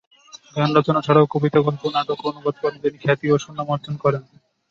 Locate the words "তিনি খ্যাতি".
2.83-3.25